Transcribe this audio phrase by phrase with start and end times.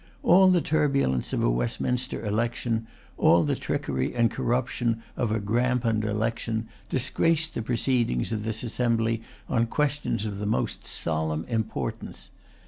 [0.23, 2.87] All the turbulence of a Westminster election,
[3.19, 9.21] all the trickery and corruption of a Grampound election, disgraced the proceedings of this assembly
[9.47, 12.31] on questions of the most solemn importance.